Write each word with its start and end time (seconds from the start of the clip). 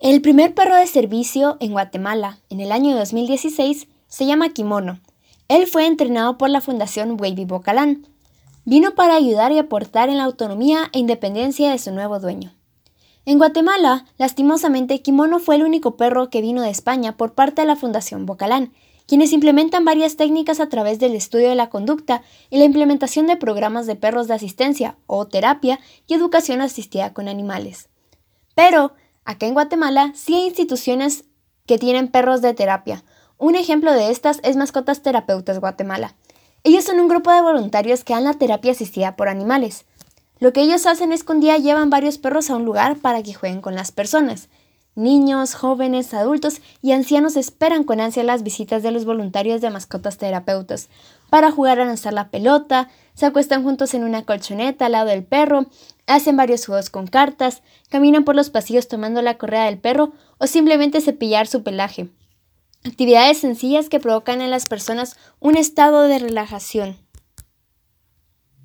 El 0.00 0.22
primer 0.22 0.54
perro 0.54 0.76
de 0.76 0.86
servicio 0.86 1.56
en 1.58 1.72
Guatemala, 1.72 2.38
en 2.50 2.60
el 2.60 2.70
año 2.70 2.96
2016, 2.96 3.88
se 4.06 4.26
llama 4.26 4.50
Kimono. 4.50 5.00
Él 5.48 5.66
fue 5.66 5.86
entrenado 5.86 6.38
por 6.38 6.50
la 6.50 6.60
Fundación 6.60 7.20
Wavy 7.20 7.44
Bocalán. 7.44 8.06
Vino 8.64 8.94
para 8.94 9.16
ayudar 9.16 9.50
y 9.50 9.58
aportar 9.58 10.08
en 10.08 10.18
la 10.18 10.24
autonomía 10.24 10.88
e 10.92 11.00
independencia 11.00 11.72
de 11.72 11.78
su 11.78 11.90
nuevo 11.90 12.20
dueño. 12.20 12.54
En 13.26 13.38
Guatemala, 13.38 14.04
lastimosamente, 14.18 15.02
Kimono 15.02 15.40
fue 15.40 15.56
el 15.56 15.64
único 15.64 15.96
perro 15.96 16.30
que 16.30 16.42
vino 16.42 16.62
de 16.62 16.70
España 16.70 17.16
por 17.16 17.34
parte 17.34 17.62
de 17.62 17.66
la 17.66 17.74
Fundación 17.74 18.24
Bocalán, 18.24 18.72
quienes 19.06 19.32
implementan 19.32 19.84
varias 19.84 20.14
técnicas 20.14 20.60
a 20.60 20.68
través 20.68 21.00
del 21.00 21.16
estudio 21.16 21.48
de 21.48 21.56
la 21.56 21.70
conducta 21.70 22.22
y 22.50 22.58
la 22.58 22.64
implementación 22.64 23.26
de 23.26 23.36
programas 23.36 23.88
de 23.88 23.96
perros 23.96 24.28
de 24.28 24.34
asistencia 24.34 24.96
o 25.08 25.26
terapia 25.26 25.80
y 26.06 26.14
educación 26.14 26.60
asistida 26.60 27.12
con 27.12 27.26
animales. 27.26 27.88
Pero, 28.54 28.92
acá 29.28 29.44
en 29.44 29.52
Guatemala 29.52 30.12
sí 30.14 30.34
hay 30.34 30.46
instituciones 30.46 31.24
que 31.66 31.76
tienen 31.78 32.08
perros 32.08 32.40
de 32.40 32.54
terapia. 32.54 33.04
Un 33.36 33.56
ejemplo 33.56 33.92
de 33.92 34.10
estas 34.10 34.40
es 34.42 34.56
Mascotas 34.56 35.02
Terapeutas 35.02 35.60
Guatemala. 35.60 36.14
Ellos 36.64 36.84
son 36.84 36.98
un 36.98 37.08
grupo 37.08 37.30
de 37.30 37.42
voluntarios 37.42 38.04
que 38.04 38.14
dan 38.14 38.24
la 38.24 38.32
terapia 38.32 38.72
asistida 38.72 39.16
por 39.16 39.28
animales. 39.28 39.84
Lo 40.40 40.54
que 40.54 40.62
ellos 40.62 40.86
hacen 40.86 41.12
es 41.12 41.24
que 41.24 41.32
un 41.32 41.40
día 41.40 41.58
llevan 41.58 41.90
varios 41.90 42.16
perros 42.16 42.48
a 42.48 42.56
un 42.56 42.64
lugar 42.64 42.96
para 42.96 43.22
que 43.22 43.34
jueguen 43.34 43.60
con 43.60 43.74
las 43.74 43.92
personas. 43.92 44.48
Niños, 44.94 45.54
jóvenes, 45.54 46.14
adultos 46.14 46.62
y 46.80 46.92
ancianos 46.92 47.36
esperan 47.36 47.84
con 47.84 48.00
ansia 48.00 48.24
las 48.24 48.42
visitas 48.42 48.82
de 48.82 48.92
los 48.92 49.04
voluntarios 49.04 49.60
de 49.60 49.68
mascotas 49.68 50.16
terapeutas 50.16 50.88
para 51.28 51.52
jugar 51.52 51.80
a 51.80 51.84
lanzar 51.84 52.14
la 52.14 52.30
pelota, 52.30 52.88
se 53.18 53.26
acuestan 53.26 53.64
juntos 53.64 53.94
en 53.94 54.04
una 54.04 54.24
colchoneta 54.24 54.86
al 54.86 54.92
lado 54.92 55.08
del 55.08 55.24
perro, 55.24 55.66
hacen 56.06 56.36
varios 56.36 56.64
juegos 56.64 56.88
con 56.88 57.08
cartas, 57.08 57.64
caminan 57.88 58.22
por 58.22 58.36
los 58.36 58.48
pasillos 58.48 58.86
tomando 58.86 59.22
la 59.22 59.38
correa 59.38 59.64
del 59.64 59.76
perro 59.76 60.12
o 60.38 60.46
simplemente 60.46 61.00
cepillar 61.00 61.48
su 61.48 61.64
pelaje. 61.64 62.10
Actividades 62.84 63.38
sencillas 63.38 63.88
que 63.88 63.98
provocan 63.98 64.40
en 64.40 64.50
las 64.50 64.66
personas 64.66 65.16
un 65.40 65.56
estado 65.56 66.02
de 66.02 66.20
relajación. 66.20 66.96